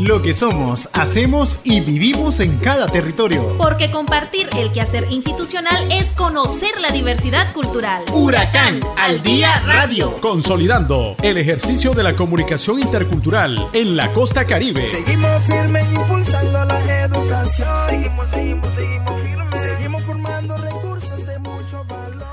[0.00, 3.58] Lo que somos, hacemos y vivimos en cada territorio.
[3.58, 8.02] Porque compartir el quehacer institucional es conocer la diversidad cultural.
[8.10, 10.16] Huracán al Día Radio.
[10.22, 14.82] Consolidando el ejercicio de la comunicación intercultural en la costa caribe.
[14.90, 17.68] Seguimos firmes impulsando la educación.
[17.90, 19.60] Seguimos, seguimos, seguimos firmes.
[19.60, 22.26] Seguimos formando recursos de mucho valor.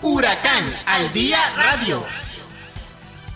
[0.00, 2.02] Huracán al Día Radio.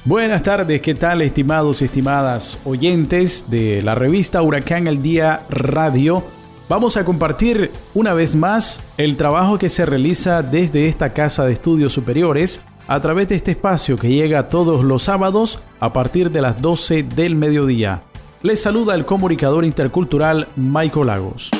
[0.06, 6.22] Buenas tardes, ¿qué tal estimados y estimadas oyentes de la revista Huracán al Día Radio?
[6.68, 11.54] Vamos a compartir una vez más el trabajo que se realiza desde esta casa de
[11.54, 16.40] estudios superiores a través de este espacio que llega todos los sábados a partir de
[16.40, 18.02] las 12 del mediodía.
[18.42, 21.50] Les saluda el comunicador intercultural Michael Lagos.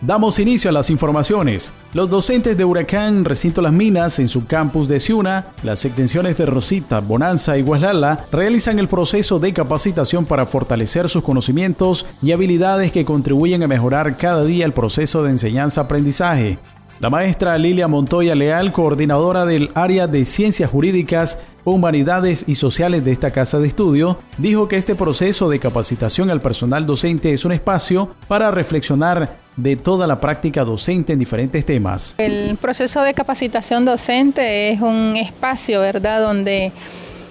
[0.00, 1.72] Damos inicio a las informaciones.
[1.94, 6.44] Los docentes de Huracán Recinto Las Minas en su campus de Ciuna, las extensiones de
[6.44, 12.92] Rosita, Bonanza y Guaslala realizan el proceso de capacitación para fortalecer sus conocimientos y habilidades
[12.92, 16.58] que contribuyen a mejorar cada día el proceso de enseñanza-aprendizaje.
[17.00, 23.10] La maestra Lilia Montoya Leal, coordinadora del área de Ciencias Jurídicas, Humanidades y Sociales de
[23.10, 27.52] esta casa de estudio, dijo que este proceso de capacitación al personal docente es un
[27.52, 32.14] espacio para reflexionar de toda la práctica docente en diferentes temas.
[32.18, 36.70] El proceso de capacitación docente es un espacio, ¿verdad?, donde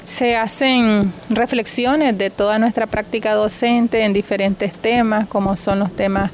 [0.04, 6.32] se hacen reflexiones de toda nuestra práctica docente en diferentes temas, como son los temas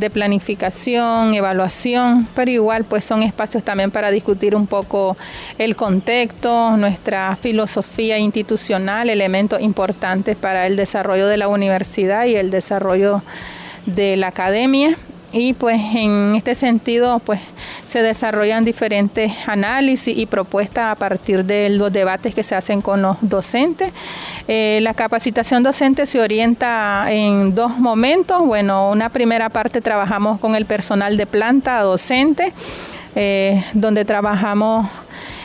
[0.00, 5.16] de planificación, evaluación, pero igual pues son espacios también para discutir un poco
[5.58, 12.50] el contexto, nuestra filosofía institucional, elementos importantes para el desarrollo de la universidad y el
[12.50, 13.22] desarrollo
[13.86, 14.96] de la academia
[15.32, 17.40] y pues en este sentido pues
[17.84, 23.02] se desarrollan diferentes análisis y propuestas a partir de los debates que se hacen con
[23.02, 23.92] los docentes.
[24.48, 28.44] Eh, la capacitación docente se orienta en dos momentos.
[28.44, 32.52] Bueno, una primera parte trabajamos con el personal de planta docente,
[33.14, 34.86] eh, donde trabajamos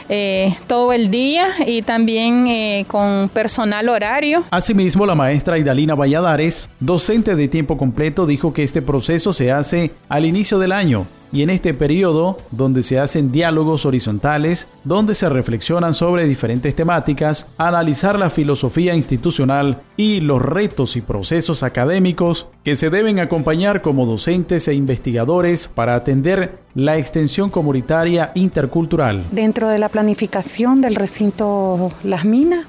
[0.10, 4.44] eh, todo el día y también eh, con personal horario.
[4.52, 9.92] Asimismo, la maestra Idalina Valladares, docente de tiempo completo, dijo que este proceso se hace
[10.10, 15.28] al inicio del año y en este periodo donde se hacen diálogos horizontales, donde se
[15.28, 22.78] reflexionan sobre diferentes temáticas, analizar la filosofía institucional y los retos y procesos académicos que
[22.78, 29.26] se deben acompañar como docentes e investigadores para atender la extensión comunitaria intercultural.
[29.32, 32.66] Dentro de la planificación del recinto Las Minas,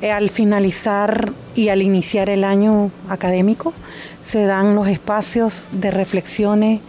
[0.00, 3.74] eh, al finalizar y al iniciar el año académico,
[4.22, 6.80] se dan los espacios de reflexiones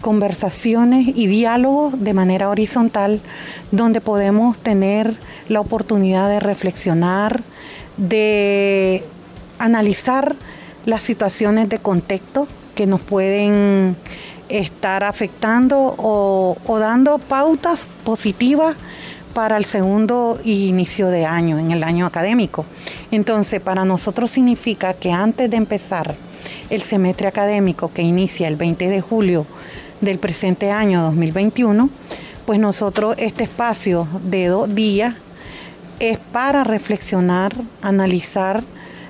[0.00, 3.20] conversaciones y diálogos de manera horizontal
[3.72, 5.16] donde podemos tener
[5.48, 7.42] la oportunidad de reflexionar,
[7.96, 9.04] de
[9.58, 10.36] analizar
[10.86, 13.96] las situaciones de contexto que nos pueden
[14.48, 18.76] estar afectando o, dando pautas positivas
[19.34, 22.64] para el segundo inicio de año, en el año académico.
[23.10, 26.14] Entonces, para nosotros significa que antes de empezar
[26.70, 29.46] el semestre académico que inicia el 20 de julio
[30.00, 31.90] del presente año 2021,
[32.46, 35.14] pues nosotros este espacio de dos días
[36.00, 38.62] es para reflexionar, analizar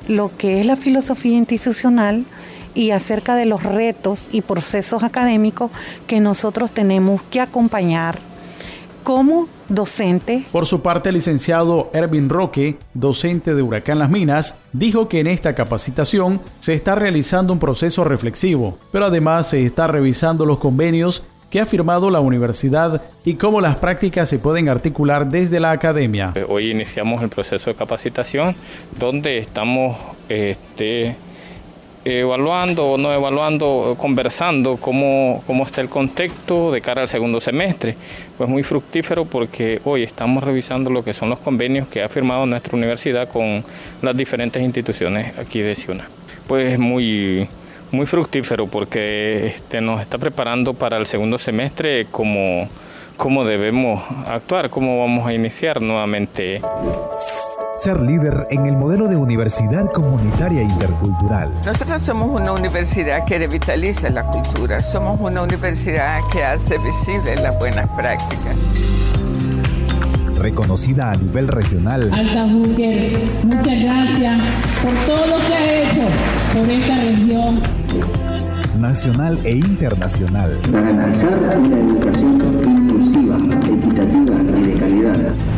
[0.08, 2.24] lo que es la filosofía institucional
[2.74, 5.70] y acerca de los retos y procesos académicos
[6.06, 8.18] que nosotros tenemos que acompañar.
[9.04, 10.44] Como docente.
[10.52, 15.26] Por su parte, el licenciado Ervin Roque, docente de Huracán Las Minas, dijo que en
[15.26, 21.24] esta capacitación se está realizando un proceso reflexivo, pero además se está revisando los convenios
[21.50, 26.34] que ha firmado la universidad y cómo las prácticas se pueden articular desde la academia.
[26.48, 28.54] Hoy iniciamos el proceso de capacitación
[28.98, 29.96] donde estamos
[30.28, 31.16] este,
[32.10, 37.96] evaluando o no evaluando, conversando cómo, cómo está el contexto de cara al segundo semestre.
[38.36, 42.46] Pues muy fructífero porque hoy estamos revisando lo que son los convenios que ha firmado
[42.46, 43.64] nuestra universidad con
[44.02, 46.08] las diferentes instituciones aquí de Ciuna.
[46.46, 47.48] Pues muy,
[47.90, 52.68] muy fructífero porque este, nos está preparando para el segundo semestre como
[53.16, 56.62] cómo debemos actuar, cómo vamos a iniciar nuevamente
[57.78, 61.52] ser líder en el modelo de universidad comunitaria intercultural.
[61.64, 67.56] Nosotros somos una universidad que revitaliza la cultura, somos una universidad que hace visible las
[67.58, 68.56] buenas prácticas.
[70.38, 72.10] reconocida a nivel regional.
[72.12, 74.40] Alta Booker, muchas gracias
[74.82, 76.08] por todo lo que ha hecho
[76.54, 77.60] por esta región.
[78.78, 80.56] Nacional e internacional.
[80.70, 85.34] Garantizar una educación inclusiva, equitativa y de calidad.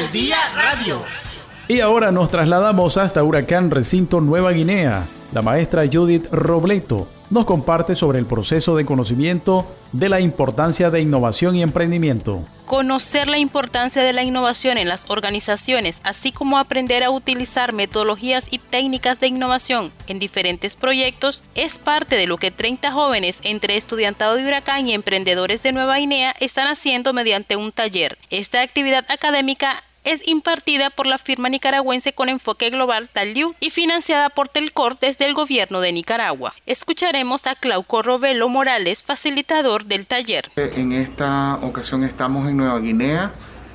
[0.00, 1.02] Al día radio.
[1.68, 5.06] Y ahora nos trasladamos hasta Huracán Recinto Nueva Guinea.
[5.32, 11.00] La maestra Judith Robleto nos comparte sobre el proceso de conocimiento de la importancia de
[11.00, 12.44] innovación y emprendimiento.
[12.66, 18.46] Conocer la importancia de la innovación en las organizaciones, así como aprender a utilizar metodologías
[18.50, 23.76] y técnicas de innovación en diferentes proyectos, es parte de lo que 30 jóvenes entre
[23.76, 28.18] estudiantado de Huracán y emprendedores de Nueva Guinea están haciendo mediante un taller.
[28.30, 34.30] Esta actividad académica es impartida por la firma nicaragüense con enfoque global Taliu y financiada
[34.30, 36.52] por Telcor desde el gobierno de Nicaragua.
[36.66, 40.50] Escucharemos a Clauco Robelo Morales, facilitador del taller.
[40.56, 43.32] En esta ocasión estamos en Nueva Guinea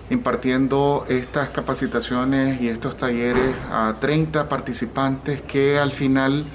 [0.10, 6.46] impartiendo estas capacitaciones y estos talleres a 30 participantes que al final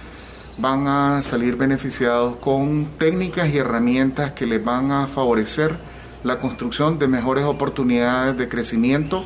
[0.59, 5.77] van a salir beneficiados con técnicas y herramientas que les van a favorecer
[6.23, 9.25] la construcción de mejores oportunidades de crecimiento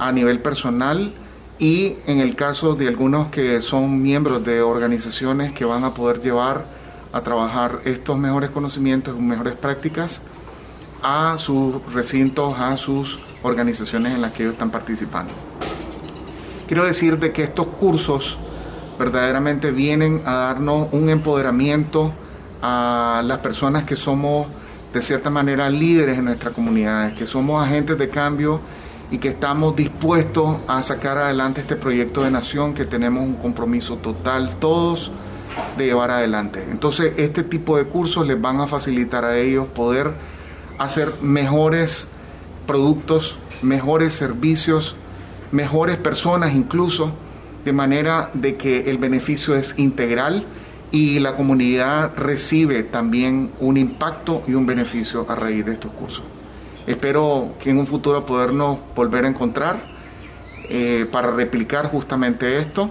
[0.00, 1.12] a nivel personal
[1.58, 6.22] y en el caso de algunos que son miembros de organizaciones que van a poder
[6.22, 6.64] llevar
[7.12, 10.22] a trabajar estos mejores conocimientos mejores prácticas
[11.02, 15.32] a sus recintos, a sus organizaciones en las que ellos están participando.
[16.66, 18.38] Quiero decir de que estos cursos
[18.98, 22.12] verdaderamente vienen a darnos un empoderamiento
[22.62, 24.46] a las personas que somos
[24.94, 28.60] de cierta manera líderes en nuestras comunidades, que somos agentes de cambio
[29.10, 33.96] y que estamos dispuestos a sacar adelante este proyecto de nación, que tenemos un compromiso
[33.96, 35.10] total todos
[35.76, 36.64] de llevar adelante.
[36.70, 40.12] Entonces, este tipo de cursos les van a facilitar a ellos poder
[40.78, 42.06] hacer mejores
[42.66, 44.96] productos, mejores servicios,
[45.50, 47.12] mejores personas incluso,
[47.64, 50.44] de manera de que el beneficio es integral
[50.92, 56.22] y la comunidad recibe también un impacto y un beneficio a raíz de estos cursos.
[56.86, 59.84] Espero que en un futuro podernos volver a encontrar
[60.68, 62.90] eh, para replicar justamente esto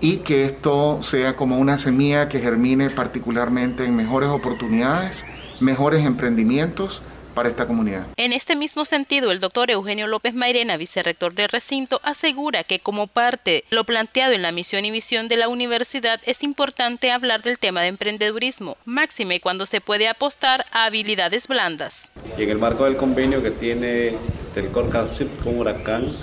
[0.00, 5.24] y que esto sea como una semilla que germine particularmente en mejores oportunidades,
[5.60, 7.02] mejores emprendimientos
[7.34, 8.06] para esta comunidad.
[8.16, 13.06] En este mismo sentido, el doctor Eugenio López Mairena, vicerrector del recinto, asegura que como
[13.06, 17.42] parte de lo planteado en la misión y visión de la universidad es importante hablar
[17.42, 22.08] del tema de emprendedurismo, máxime cuando se puede apostar a habilidades blandas.
[22.38, 24.14] Y en el marco del convenio que tiene
[24.54, 26.16] del Corcasip con Huracán,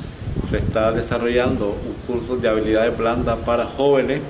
[0.50, 4.22] se está desarrollando un curso de habilidades blandas para jóvenes,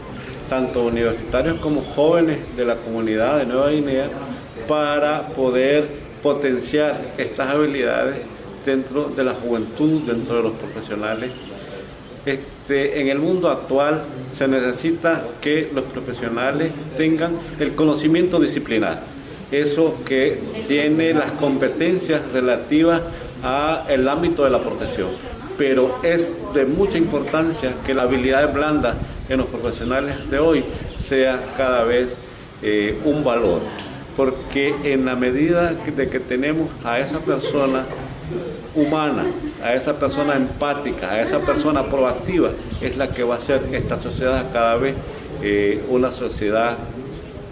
[0.49, 4.09] tanto universitarios como jóvenes de la comunidad de Nueva Guinea,
[4.67, 8.17] para poder potenciar estas habilidades
[8.65, 11.31] dentro de la juventud, dentro de los profesionales.
[12.25, 14.03] Este, en el mundo actual
[14.35, 19.01] se necesita que los profesionales tengan el conocimiento disciplinar,
[19.51, 23.01] eso que tiene las competencias relativas
[23.41, 25.11] al ámbito de la profesión,
[25.57, 28.95] pero es de mucha importancia que la habilidad blanda
[29.29, 30.63] en los profesionales de hoy
[30.99, 32.17] sea cada vez
[32.61, 33.61] eh, un valor
[34.17, 37.85] porque en la medida de que tenemos a esa persona
[38.75, 39.25] humana,
[39.63, 42.49] a esa persona empática, a esa persona proactiva,
[42.81, 44.95] es la que va a hacer esta sociedad cada vez
[45.43, 46.77] eh, una sociedad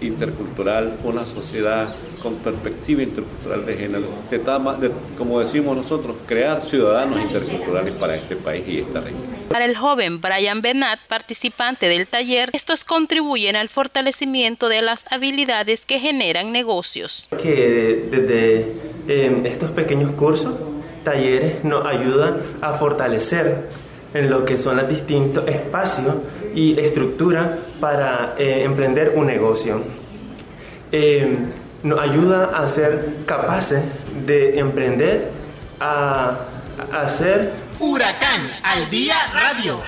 [0.00, 1.88] intercultural, una sociedad
[2.20, 8.64] con perspectiva intercultural de género, de, como decimos nosotros, crear ciudadanos interculturales para este país
[8.66, 9.35] y esta región.
[9.48, 15.86] Para el joven Brian Benat, participante del taller, estos contribuyen al fortalecimiento de las habilidades
[15.86, 17.28] que generan negocios.
[17.40, 18.72] Que desde
[19.08, 20.54] em, estos pequeños cursos,
[21.04, 23.68] talleres, nos ayudan a fortalecer
[24.14, 26.16] en lo que son los distintos espacios
[26.54, 29.82] y estructura para eh, emprender un negocio.
[30.90, 31.36] Eh,
[31.82, 33.82] nos ayuda a ser capaces
[34.26, 35.30] de emprender,
[35.78, 36.36] a,
[36.92, 37.65] a hacer...
[37.78, 39.78] Huracán al día radio.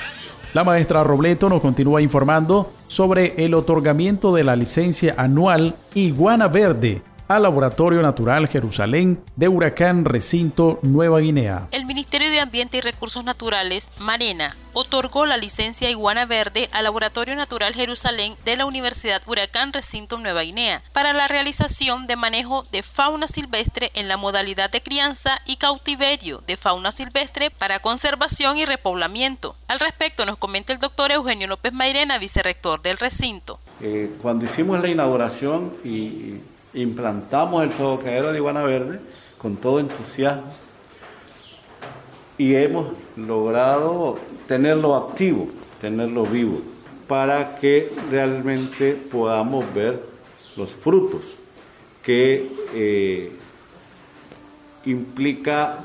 [0.53, 7.03] La maestra Robleto nos continúa informando sobre el otorgamiento de la licencia anual Iguana Verde
[7.29, 11.69] al Laboratorio Natural Jerusalén de Huracán Recinto Nueva Guinea.
[12.41, 18.57] Ambiente y Recursos Naturales, Marena, otorgó la licencia Iguana Verde al Laboratorio Natural Jerusalén de
[18.57, 24.09] la Universidad Huracán Recinto Nueva Guinea para la realización de manejo de fauna silvestre en
[24.09, 29.57] la modalidad de crianza y cautiverio de fauna silvestre para conservación y repoblamiento.
[29.67, 33.59] Al respecto nos comenta el doctor Eugenio López Mairena, vicerrector del recinto.
[33.81, 36.41] Eh, cuando hicimos la inauguración y
[36.75, 39.01] implantamos el zoocadero de Iguana Verde
[39.39, 40.53] con todo entusiasmo
[42.39, 45.49] y hemos logrado tenerlo activo,
[45.81, 46.61] tenerlo vivo,
[47.09, 50.01] para que realmente podamos ver
[50.57, 51.37] los frutos
[52.03, 53.33] que eh,
[54.85, 55.85] implica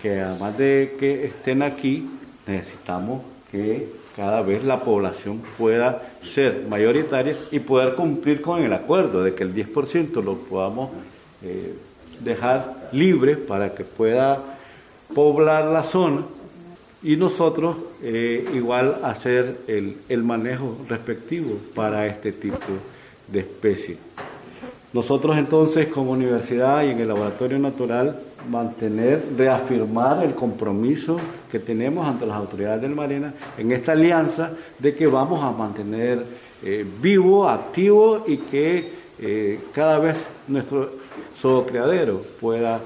[0.00, 2.08] que además de que estén aquí,
[2.46, 9.22] necesitamos que cada vez la población pueda ser mayoritaria y poder cumplir con el acuerdo
[9.22, 10.90] de que el 10% lo podamos
[11.42, 11.74] eh,
[12.20, 14.57] dejar libre para que pueda
[15.14, 16.22] poblar la zona
[17.02, 22.58] y nosotros eh, igual hacer el, el manejo respectivo para este tipo
[23.28, 23.98] de especies.
[24.92, 31.16] Nosotros entonces como universidad y en el laboratorio natural mantener, reafirmar el compromiso
[31.50, 36.24] que tenemos ante las autoridades del Marina en esta alianza de que vamos a mantener
[36.64, 40.90] eh, vivo, activo y que eh, cada vez nuestro
[41.36, 42.80] zoocriadero pueda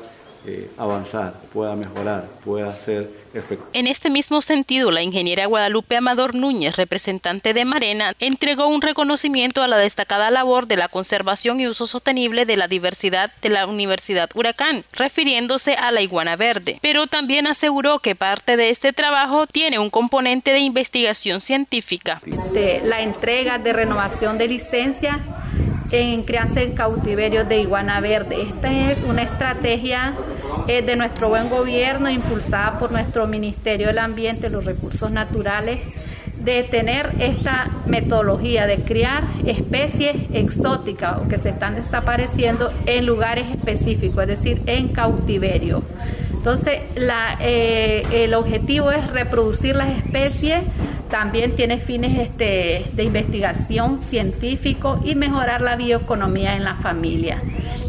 [0.46, 3.68] eh, avanzar, pueda mejorar, pueda ser efectivo.
[3.74, 9.62] En este mismo sentido, la ingeniera Guadalupe Amador Núñez, representante de Marena, entregó un reconocimiento
[9.62, 13.66] a la destacada labor de la conservación y uso sostenible de la diversidad de la
[13.66, 16.78] Universidad Huracán, refiriéndose a la iguana verde.
[16.82, 22.20] Pero también aseguró que parte de este trabajo tiene un componente de investigación científica.
[22.52, 25.20] De la entrega de renovación de licencia
[25.92, 28.42] en crianza en cautiverio de iguana verde.
[28.42, 30.14] Esta es una estrategia
[30.66, 35.80] eh, de nuestro buen gobierno impulsada por nuestro Ministerio del Ambiente y los Recursos Naturales
[36.38, 43.46] de tener esta metodología de criar especies exóticas o que se están desapareciendo en lugares
[43.50, 45.82] específicos, es decir, en cautiverio.
[46.32, 46.80] Entonces,
[47.40, 50.62] eh, el objetivo es reproducir las especies,
[51.12, 57.36] también tiene fines este, de investigación científico y mejorar la bioeconomía en la familia.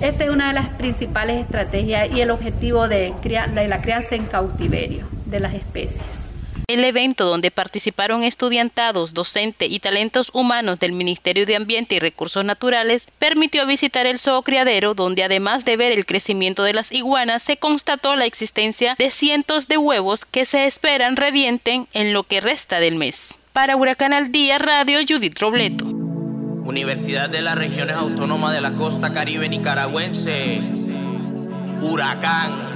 [0.01, 4.25] Esta es una de las principales estrategias y el objetivo de, de la crianza en
[4.25, 6.22] cautiverio de las especies.
[6.73, 12.43] El evento donde participaron estudiantados, docentes y talentos humanos del Ministerio de Ambiente y Recursos
[12.43, 17.57] Naturales permitió visitar el zoocriadero donde además de ver el crecimiento de las iguanas se
[17.57, 22.79] constató la existencia de cientos de huevos que se esperan revienten en lo que resta
[22.79, 23.35] del mes.
[23.53, 25.85] Para Huracán al Día Radio Judith Robleto.
[25.85, 30.59] Universidad de las Regiones Autónomas de la Costa Caribe Nicaragüense.
[31.81, 32.72] Huracán.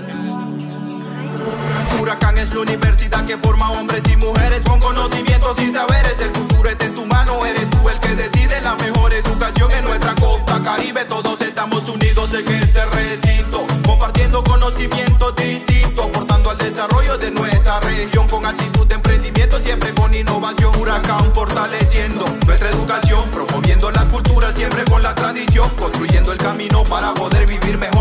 [1.99, 6.19] Huracán es la universidad que forma hombres y mujeres con conocimientos y saberes.
[6.19, 9.85] El futuro está en tu mano, eres tú el que decide la mejor educación en
[9.85, 11.05] nuestra costa caribe.
[11.05, 18.27] Todos estamos unidos en este recinto, compartiendo conocimientos distintos, aportando al desarrollo de nuestra región
[18.27, 20.75] con actitud de emprendimiento, siempre con innovación.
[20.79, 27.13] Huracán fortaleciendo nuestra educación, promoviendo la cultura, siempre con la tradición, construyendo el camino para
[27.13, 27.96] poder vivir mejor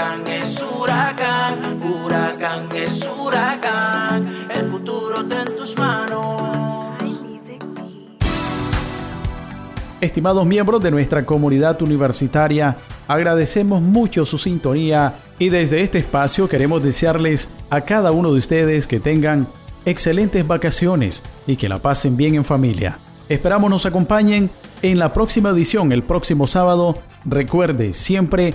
[0.00, 6.40] huracán es huracán, huracán es huracán, el futuro está en tus manos.
[10.00, 16.82] Estimados miembros de nuestra comunidad universitaria, agradecemos mucho su sintonía y desde este espacio queremos
[16.82, 19.48] desearles a cada uno de ustedes que tengan
[19.84, 22.98] excelentes vacaciones y que la pasen bien en familia.
[23.28, 24.48] Esperamos nos acompañen
[24.80, 26.96] en la próxima edición el próximo sábado.
[27.26, 28.54] Recuerde, siempre